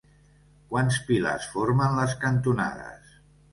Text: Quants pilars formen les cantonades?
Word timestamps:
Quants 0.71 0.97
pilars 1.09 1.51
formen 1.57 1.95
les 2.01 2.17
cantonades? 2.25 3.15